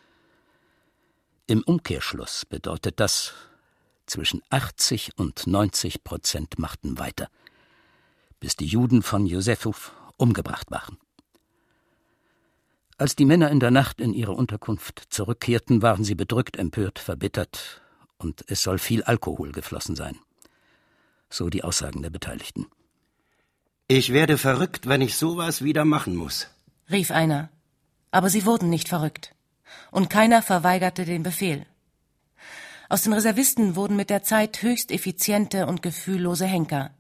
Im 1.47 1.63
Umkehrschluss 1.63 2.47
bedeutet 2.47 3.01
das, 3.01 3.35
zwischen 4.07 4.41
80 4.49 5.19
und 5.19 5.47
90 5.47 6.03
Prozent 6.03 6.59
machten 6.59 6.99
weiter, 6.99 7.29
bis 8.41 8.57
die 8.57 8.67
Juden 8.67 9.03
von 9.03 9.27
Josefów 9.27 9.93
umgebracht 10.21 10.71
waren. 10.71 10.99
Als 12.99 13.17
die 13.17 13.25
Männer 13.25 13.51
in 13.51 13.61
der 13.61 13.71
Nacht 13.71 14.01
in 14.01 14.13
ihre 14.13 14.33
Unterkunft 14.33 15.05
zurückkehrten, 15.09 15.81
waren 15.81 16.05
sie 16.05 16.15
bedrückt, 16.15 16.57
empört, 16.57 16.99
verbittert, 16.99 17.81
und 18.19 18.45
es 18.49 18.63
soll 18.63 18.79
viel 18.79 19.03
Alkohol 19.03 19.53
geflossen 19.53 19.97
sein. 19.97 20.19
So 21.31 21.49
die 21.49 21.65
Aussagen 21.65 22.03
der 22.03 22.11
Beteiligten. 22.11 22.67
Ich 23.89 24.13
werde 24.13 24.37
verrückt, 24.37 24.87
wenn 24.87 25.01
ich 25.01 25.17
sowas 25.17 25.65
wieder 25.65 25.85
machen 25.85 26.15
muss, 26.15 26.49
rief 26.91 27.11
einer. 27.11 27.49
Aber 28.11 28.29
sie 28.29 28.45
wurden 28.45 28.69
nicht 28.69 28.89
verrückt. 28.89 29.35
Und 29.91 30.11
keiner 30.11 30.43
verweigerte 30.43 31.05
den 31.05 31.23
Befehl. 31.23 31.65
Aus 32.89 33.03
den 33.03 33.13
Reservisten 33.13 33.77
wurden 33.77 33.97
mit 33.97 34.11
der 34.11 34.25
Zeit 34.25 34.63
höchst 34.63 34.91
effiziente 34.91 35.67
und 35.67 35.81
gefühllose 35.81 36.47
Henker. 36.47 36.91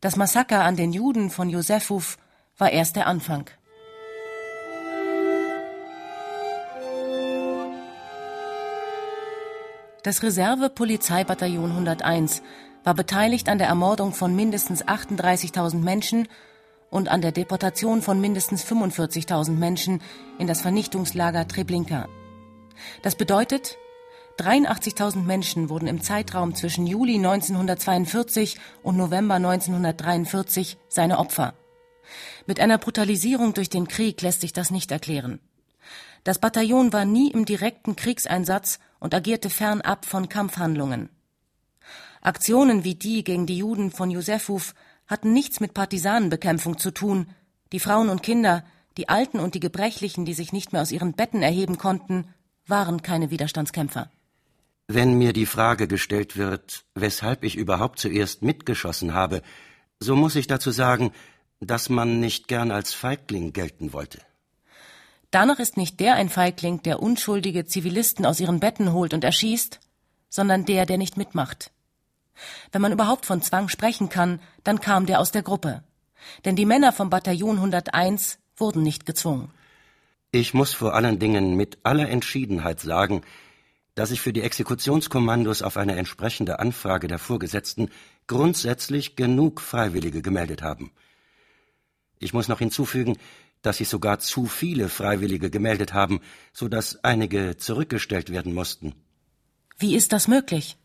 Das 0.00 0.16
Massaker 0.16 0.64
an 0.64 0.76
den 0.76 0.92
Juden 0.92 1.30
von 1.30 1.50
Josefów 1.50 2.16
war 2.60 2.70
erst 2.70 2.96
der 2.96 3.06
Anfang. 3.06 3.50
Das 10.02 10.22
Reserve-Polizeibataillon 10.22 11.70
101 11.70 12.42
war 12.84 12.94
beteiligt 12.94 13.48
an 13.48 13.58
der 13.58 13.66
Ermordung 13.68 14.14
von 14.14 14.34
mindestens 14.34 14.82
38.000 14.84 15.76
Menschen 15.76 16.26
und 16.90 17.08
an 17.08 17.20
der 17.20 17.32
Deportation 17.32 18.00
von 18.00 18.20
mindestens 18.20 18.64
45.000 18.64 19.52
Menschen 19.52 20.00
in 20.38 20.46
das 20.46 20.62
Vernichtungslager 20.62 21.46
Treblinka. 21.46 22.08
Das 23.02 23.14
bedeutet, 23.14 23.76
83.000 24.38 25.22
Menschen 25.22 25.68
wurden 25.68 25.86
im 25.86 26.00
Zeitraum 26.00 26.54
zwischen 26.54 26.86
Juli 26.86 27.16
1942 27.16 28.56
und 28.82 28.96
November 28.96 29.34
1943 29.34 30.78
seine 30.88 31.18
Opfer. 31.18 31.59
Mit 32.50 32.58
einer 32.58 32.78
Brutalisierung 32.78 33.54
durch 33.54 33.70
den 33.70 33.86
Krieg 33.86 34.20
lässt 34.22 34.40
sich 34.40 34.52
das 34.52 34.72
nicht 34.72 34.90
erklären. 34.90 35.38
Das 36.24 36.40
Bataillon 36.40 36.92
war 36.92 37.04
nie 37.04 37.30
im 37.30 37.44
direkten 37.44 37.94
Kriegseinsatz 37.94 38.80
und 38.98 39.14
agierte 39.14 39.50
fernab 39.50 40.04
von 40.04 40.28
Kampfhandlungen. 40.28 41.10
Aktionen 42.22 42.82
wie 42.82 42.96
die 42.96 43.22
gegen 43.22 43.46
die 43.46 43.58
Juden 43.58 43.92
von 43.92 44.10
Josefów 44.10 44.74
hatten 45.06 45.32
nichts 45.32 45.60
mit 45.60 45.74
Partisanenbekämpfung 45.74 46.76
zu 46.76 46.90
tun. 46.90 47.28
Die 47.70 47.78
Frauen 47.78 48.08
und 48.08 48.24
Kinder, 48.24 48.64
die 48.96 49.08
Alten 49.08 49.38
und 49.38 49.54
die 49.54 49.60
Gebrechlichen, 49.60 50.24
die 50.24 50.34
sich 50.34 50.52
nicht 50.52 50.72
mehr 50.72 50.82
aus 50.82 50.90
ihren 50.90 51.12
Betten 51.12 51.42
erheben 51.42 51.78
konnten, 51.78 52.34
waren 52.66 53.00
keine 53.00 53.30
Widerstandskämpfer. 53.30 54.10
Wenn 54.88 55.16
mir 55.18 55.32
die 55.32 55.46
Frage 55.46 55.86
gestellt 55.86 56.36
wird, 56.36 56.84
weshalb 56.96 57.44
ich 57.44 57.54
überhaupt 57.54 58.00
zuerst 58.00 58.42
mitgeschossen 58.42 59.14
habe, 59.14 59.40
so 60.00 60.16
muss 60.16 60.34
ich 60.34 60.48
dazu 60.48 60.72
sagen, 60.72 61.12
dass 61.60 61.88
man 61.88 62.20
nicht 62.20 62.48
gern 62.48 62.70
als 62.70 62.94
Feigling 62.94 63.52
gelten 63.52 63.92
wollte. 63.92 64.20
Danach 65.30 65.60
ist 65.60 65.76
nicht 65.76 66.00
der 66.00 66.14
ein 66.14 66.28
Feigling, 66.28 66.82
der 66.82 67.00
unschuldige 67.00 67.64
Zivilisten 67.64 68.26
aus 68.26 68.40
ihren 68.40 68.58
Betten 68.58 68.92
holt 68.92 69.14
und 69.14 69.22
erschießt, 69.22 69.78
sondern 70.28 70.64
der, 70.64 70.86
der 70.86 70.98
nicht 70.98 71.16
mitmacht. 71.16 71.70
Wenn 72.72 72.82
man 72.82 72.92
überhaupt 72.92 73.26
von 73.26 73.42
Zwang 73.42 73.68
sprechen 73.68 74.08
kann, 74.08 74.40
dann 74.64 74.80
kam 74.80 75.06
der 75.06 75.20
aus 75.20 75.30
der 75.30 75.42
Gruppe. 75.42 75.84
Denn 76.44 76.56
die 76.56 76.66
Männer 76.66 76.92
vom 76.92 77.10
Bataillon 77.10 77.56
101 77.56 78.38
wurden 78.56 78.82
nicht 78.82 79.06
gezwungen. 79.06 79.52
Ich 80.32 80.54
muss 80.54 80.72
vor 80.72 80.94
allen 80.94 81.18
Dingen 81.18 81.56
mit 81.56 81.78
aller 81.82 82.08
Entschiedenheit 82.08 82.80
sagen, 82.80 83.22
dass 83.94 84.10
sich 84.10 84.20
für 84.20 84.32
die 84.32 84.42
Exekutionskommandos 84.42 85.62
auf 85.62 85.76
eine 85.76 85.96
entsprechende 85.96 86.58
Anfrage 86.58 87.08
der 87.08 87.18
Vorgesetzten 87.18 87.90
grundsätzlich 88.26 89.16
genug 89.16 89.60
Freiwillige 89.60 90.22
gemeldet 90.22 90.62
haben. 90.62 90.92
Ich 92.20 92.32
muss 92.32 92.46
noch 92.46 92.60
hinzufügen, 92.60 93.16
dass 93.62 93.78
sich 93.78 93.88
sogar 93.88 94.20
zu 94.20 94.46
viele 94.46 94.88
Freiwillige 94.88 95.50
gemeldet 95.50 95.92
haben, 95.92 96.20
so 96.52 96.68
dass 96.68 97.02
einige 97.02 97.56
zurückgestellt 97.56 98.30
werden 98.30 98.54
mussten. 98.54 98.94
Wie 99.78 99.96
ist 99.96 100.12
das 100.12 100.28
möglich? 100.28 100.76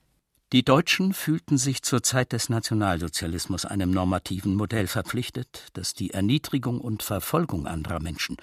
Die 0.51 0.63
Deutschen 0.63 1.13
fühlten 1.13 1.58
sich 1.58 1.84
zur 1.84 2.01
Zeit 2.01 2.32
des 2.32 2.50
Nationalsozialismus 2.50 3.65
einem 3.65 3.92
normativen 3.92 4.56
Modell 4.56 4.88
verpflichtet, 4.88 5.68
das 5.74 5.94
die 5.94 6.12
Erniedrigung 6.12 6.80
und 6.80 7.04
Verfolgung 7.04 7.68
anderer 7.68 8.01
Menschen 8.01 8.38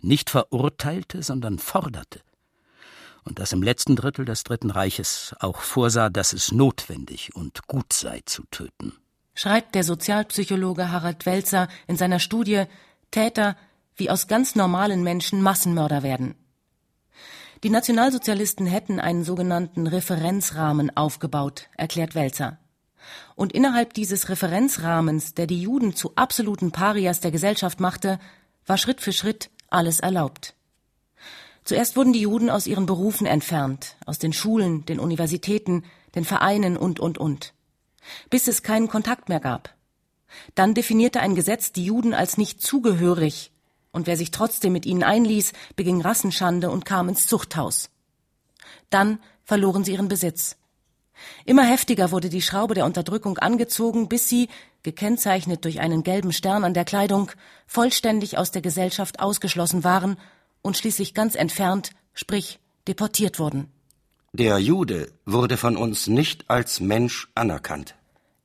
nicht 0.00 0.30
verurteilte, 0.30 1.22
sondern 1.22 1.58
forderte, 1.58 2.20
und 3.24 3.38
das 3.38 3.52
im 3.52 3.62
letzten 3.62 3.94
Drittel 3.94 4.24
des 4.24 4.42
Dritten 4.42 4.70
Reiches 4.70 5.34
auch 5.40 5.60
vorsah, 5.60 6.08
dass 6.08 6.32
es 6.32 6.50
notwendig 6.50 7.34
und 7.34 7.66
gut 7.66 7.92
sei 7.92 8.22
zu 8.24 8.44
töten. 8.50 8.94
Schreibt 9.38 9.76
der 9.76 9.84
Sozialpsychologe 9.84 10.90
Harald 10.90 11.24
Welzer 11.24 11.68
in 11.86 11.94
seiner 11.94 12.18
Studie 12.18 12.64
Täter, 13.12 13.56
wie 13.94 14.10
aus 14.10 14.26
ganz 14.26 14.56
normalen 14.56 15.04
Menschen 15.04 15.42
Massenmörder 15.42 16.02
werden. 16.02 16.34
Die 17.62 17.70
Nationalsozialisten 17.70 18.66
hätten 18.66 18.98
einen 18.98 19.22
sogenannten 19.22 19.86
Referenzrahmen 19.86 20.96
aufgebaut, 20.96 21.68
erklärt 21.76 22.16
Welzer. 22.16 22.58
Und 23.36 23.52
innerhalb 23.52 23.94
dieses 23.94 24.28
Referenzrahmens, 24.28 25.34
der 25.34 25.46
die 25.46 25.62
Juden 25.62 25.94
zu 25.94 26.16
absoluten 26.16 26.72
Parias 26.72 27.20
der 27.20 27.30
Gesellschaft 27.30 27.78
machte, 27.78 28.18
war 28.66 28.76
Schritt 28.76 29.00
für 29.00 29.12
Schritt 29.12 29.50
alles 29.70 30.00
erlaubt. 30.00 30.56
Zuerst 31.62 31.94
wurden 31.94 32.12
die 32.12 32.22
Juden 32.22 32.50
aus 32.50 32.66
ihren 32.66 32.86
Berufen 32.86 33.28
entfernt, 33.28 33.94
aus 34.04 34.18
den 34.18 34.32
Schulen, 34.32 34.84
den 34.86 34.98
Universitäten, 34.98 35.84
den 36.16 36.24
Vereinen 36.24 36.76
und, 36.76 36.98
und, 36.98 37.18
und. 37.18 37.54
Bis 38.30 38.48
es 38.48 38.62
keinen 38.62 38.88
Kontakt 38.88 39.28
mehr 39.28 39.40
gab. 39.40 39.74
Dann 40.54 40.74
definierte 40.74 41.20
ein 41.20 41.34
Gesetz 41.34 41.72
die 41.72 41.84
Juden 41.84 42.14
als 42.14 42.36
nicht 42.36 42.62
zugehörig, 42.62 43.52
und 43.90 44.06
wer 44.06 44.16
sich 44.16 44.30
trotzdem 44.30 44.72
mit 44.72 44.86
ihnen 44.86 45.02
einließ, 45.02 45.52
beging 45.74 46.00
Rassenschande 46.00 46.70
und 46.70 46.84
kam 46.84 47.08
ins 47.08 47.26
Zuchthaus. 47.26 47.90
Dann 48.90 49.18
verloren 49.44 49.84
sie 49.84 49.92
ihren 49.92 50.08
Besitz. 50.08 50.56
Immer 51.44 51.64
heftiger 51.64 52.10
wurde 52.10 52.28
die 52.28 52.42
Schraube 52.42 52.74
der 52.74 52.84
Unterdrückung 52.84 53.38
angezogen, 53.38 54.08
bis 54.08 54.28
sie, 54.28 54.48
gekennzeichnet 54.82 55.64
durch 55.64 55.80
einen 55.80 56.02
gelben 56.02 56.32
Stern 56.32 56.64
an 56.64 56.74
der 56.74 56.84
Kleidung, 56.84 57.32
vollständig 57.66 58.38
aus 58.38 58.50
der 58.50 58.62
Gesellschaft 58.62 59.18
ausgeschlossen 59.20 59.84
waren 59.84 60.16
und 60.62 60.76
schließlich 60.76 61.14
ganz 61.14 61.34
entfernt, 61.34 61.90
sprich 62.14 62.60
deportiert 62.86 63.38
wurden. 63.38 63.72
Der 64.32 64.58
Jude 64.58 65.10
wurde 65.24 65.56
von 65.56 65.76
uns 65.76 66.06
nicht 66.06 66.48
als 66.48 66.80
Mensch 66.80 67.28
anerkannt, 67.34 67.96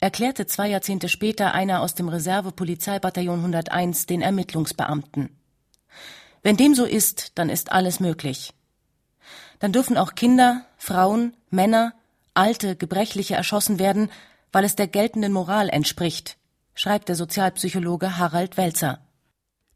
erklärte 0.03 0.45
zwei 0.45 0.67
Jahrzehnte 0.67 1.07
später 1.07 1.53
einer 1.53 1.81
aus 1.81 1.95
dem 1.95 2.10
Reservepolizeibataillon 2.10 3.39
101 3.39 4.05
den 4.05 4.22
Ermittlungsbeamten. 4.22 5.29
Wenn 6.41 6.57
dem 6.57 6.75
so 6.75 6.83
ist, 6.83 7.31
dann 7.36 7.50
ist 7.50 7.72
alles 7.72 8.01
möglich. 8.01 8.53
Dann 9.60 9.72
dürfen 9.72 9.98
auch 9.98 10.13
Kinder, 10.13 10.65
Frauen, 10.77 11.38
Männer, 11.50 11.93
Alte, 12.33 12.75
Gebrechliche 12.75 13.36
erschossen 13.36 13.79
werden, 13.79 14.12
weil 14.51 14.65
es 14.65 14.75
der 14.75 14.88
geltenden 14.88 15.31
Moral 15.31 15.69
entspricht, 15.69 16.38
schreibt 16.75 17.07
der 17.07 17.15
Sozialpsychologe 17.15 18.17
Harald 18.17 18.57
Welzer. 18.57 19.00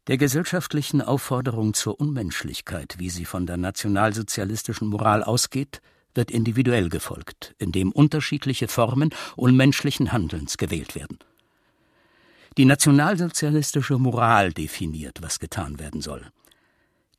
Der 0.08 0.18
gesellschaftlichen 0.18 1.00
Aufforderung 1.00 1.72
zur 1.72 1.98
Unmenschlichkeit, 1.98 2.96
wie 2.98 3.08
sie 3.08 3.24
von 3.24 3.46
der 3.46 3.56
nationalsozialistischen 3.56 4.88
Moral 4.88 5.24
ausgeht, 5.24 5.80
wird 6.14 6.30
individuell 6.30 6.88
gefolgt, 6.88 7.54
indem 7.58 7.92
unterschiedliche 7.92 8.68
Formen 8.68 9.10
unmenschlichen 9.36 10.12
Handelns 10.12 10.56
gewählt 10.56 10.94
werden. 10.94 11.18
Die 12.56 12.64
nationalsozialistische 12.64 13.98
Moral 13.98 14.52
definiert, 14.52 15.18
was 15.22 15.38
getan 15.38 15.78
werden 15.78 16.00
soll. 16.00 16.26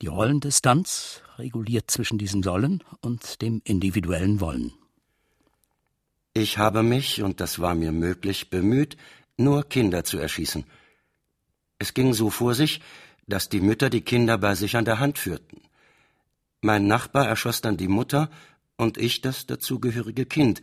Die 0.01 0.07
Rollendistanz 0.07 1.21
reguliert 1.37 1.89
zwischen 1.91 2.17
diesem 2.17 2.43
Sollen 2.43 2.83
und 3.01 3.41
dem 3.41 3.61
individuellen 3.63 4.41
Wollen. 4.41 4.73
Ich 6.33 6.57
habe 6.57 6.83
mich, 6.83 7.21
und 7.21 7.41
das 7.41 7.59
war 7.59 7.75
mir 7.75 7.91
möglich, 7.91 8.49
bemüht, 8.49 8.97
nur 9.37 9.63
Kinder 9.67 10.03
zu 10.03 10.17
erschießen– 10.17 10.65
es 11.79 11.93
ging 11.93 12.13
so 12.13 12.29
vor 12.29 12.53
sich, 12.53 12.81
dass 13.25 13.47
die 13.47 13.61
Mütter 13.61 13.89
die 13.89 14.01
Kinder 14.01 14.37
bei 14.37 14.53
sich 14.53 14.75
an 14.75 14.85
der 14.85 14.99
Hand 14.99 15.17
führten. 15.17 15.61
Mein 16.61 16.87
Nachbar 16.87 17.25
erschoss 17.25 17.61
dann 17.61 17.77
die 17.77 17.87
Mutter 17.87 18.29
und 18.79 18.97
ich 18.97 19.21
das 19.21 19.45
dazugehörige 19.45 20.25
Kind, 20.25 20.61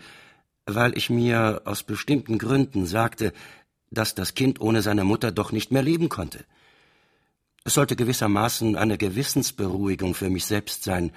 weil 0.64 0.96
ich 0.96 1.10
mir 1.10 1.62
aus 1.64 1.82
bestimmten 1.82 2.38
Gründen 2.38 2.86
sagte, 2.86 3.32
dass 3.90 4.14
das 4.14 4.34
Kind 4.34 4.60
ohne 4.60 4.82
seine 4.82 5.04
Mutter 5.04 5.30
doch 5.30 5.52
nicht 5.52 5.70
mehr 5.70 5.82
leben 5.82 6.08
konnte. 6.08 6.44
Es 7.64 7.74
sollte 7.74 7.94
gewissermaßen 7.94 8.74
eine 8.74 8.96
Gewissensberuhigung 8.96 10.14
für 10.14 10.30
mich 10.30 10.46
selbst 10.46 10.82
sein, 10.82 11.12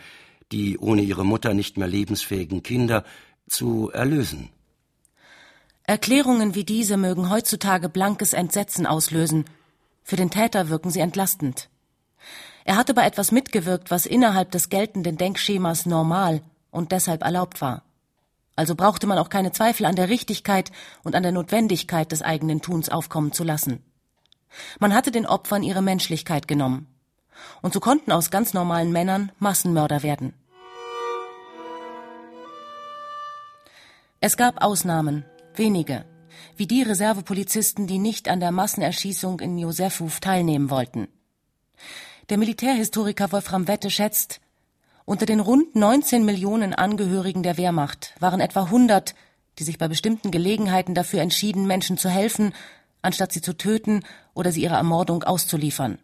die 0.52 0.78
ohne 0.78 1.02
ihre 1.02 1.26
Mutter 1.26 1.54
nicht 1.54 1.78
mehr 1.78 1.88
lebensfähigen 1.88 2.64
Kinder 2.64 3.06
zu 3.48 3.90
erlösen. 3.92 4.50
Erklärungen 5.84 6.54
wie 6.54 6.66
diese 6.66 6.98
mögen 6.98 7.30
heutzutage 7.30 7.88
blankes 7.88 8.34
Entsetzen 8.34 8.86
auslösen, 8.86 9.46
für 10.04 10.18
den 10.18 10.32
Täter 10.32 10.70
wirken 10.70 10.92
sie 10.92 11.00
entlastend. 11.00 11.70
Er 12.66 12.76
hatte 12.76 12.94
bei 12.94 13.06
etwas 13.06 13.32
mitgewirkt, 13.32 13.90
was 13.90 14.06
innerhalb 14.06 14.52
des 14.52 14.70
geltenden 14.70 15.18
Denkschemas 15.18 15.86
normal 15.86 16.42
und 16.72 16.92
deshalb 16.92 17.24
erlaubt 17.24 17.62
war. 17.62 17.84
Also 18.56 18.76
brauchte 18.76 19.08
man 19.08 19.18
auch 19.18 19.30
keine 19.30 19.52
Zweifel 19.52 19.86
an 19.86 19.96
der 19.96 20.10
Richtigkeit 20.10 20.72
und 21.04 21.16
an 21.16 21.24
der 21.24 21.32
Notwendigkeit 21.32 22.12
des 22.12 22.22
eigenen 22.22 22.62
Tuns 22.62 22.90
aufkommen 22.90 23.32
zu 23.32 23.44
lassen. 23.44 23.84
Man 24.80 24.94
hatte 24.94 25.12
den 25.12 25.26
Opfern 25.26 25.64
ihre 25.64 25.82
Menschlichkeit 25.82 26.48
genommen. 26.48 26.88
Und 27.62 27.74
so 27.74 27.80
konnten 27.80 28.12
aus 28.12 28.32
ganz 28.32 28.54
normalen 28.54 28.92
Männern 28.92 29.32
Massenmörder 29.40 30.04
werden. 30.04 30.34
Es 34.20 34.36
gab 34.36 34.62
Ausnahmen, 34.62 35.24
wenige, 35.56 36.04
wie 36.58 36.68
die 36.68 36.82
Reservepolizisten, 36.82 37.88
die 37.88 38.00
nicht 38.00 38.28
an 38.28 38.42
der 38.42 38.52
Massenerschießung 38.52 39.40
in 39.40 39.58
Josefov 39.58 40.20
teilnehmen 40.20 40.70
wollten. 40.70 41.08
Der 42.30 42.38
Militärhistoriker 42.38 43.32
Wolfram 43.32 43.70
Wette 43.70 43.90
schätzt, 43.90 44.42
unter 45.10 45.26
den 45.26 45.40
rund 45.40 45.76
19 45.76 46.24
Millionen 46.24 46.76
Angehörigen 46.76 47.42
der 47.42 47.58
Wehrmacht 47.58 48.14
waren 48.20 48.40
etwa 48.40 48.66
100, 48.66 49.16
die 49.58 49.64
sich 49.64 49.80
bei 49.80 49.88
bestimmten 49.88 50.30
Gelegenheiten 50.30 50.94
dafür 50.94 51.22
entschieden, 51.22 51.66
Menschen 51.66 51.98
zu 51.98 52.10
helfen, 52.10 52.54
anstatt 53.02 53.32
sie 53.32 53.42
zu 53.42 53.58
töten 53.58 54.04
oder 54.36 54.52
sie 54.52 54.62
ihrer 54.62 54.78
Ermordung 54.78 55.24
auszuliefern. 55.24 55.98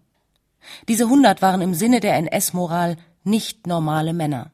Diese 0.87 1.03
100 1.03 1.43
waren 1.43 1.61
im 1.61 1.75
Sinne 1.75 1.99
der 1.99 2.15
NS-Moral 2.15 2.97
nicht 3.23 3.67
normale 3.67 4.11
Männer. 4.11 4.51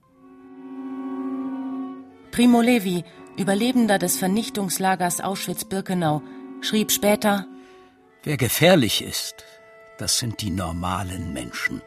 Primo 2.31 2.59
Levi, 2.59 3.05
Überlebender 3.37 3.99
des 3.99 4.17
Vernichtungslagers 4.17 5.21
Auschwitz-Birkenau, 5.21 6.23
schrieb 6.59 6.91
später 6.91 7.45
Wer 8.23 8.35
gefährlich 8.35 9.01
ist, 9.01 9.45
das 9.97 10.17
sind 10.17 10.41
die 10.41 10.51
normalen 10.51 11.31
Menschen. 11.31 11.81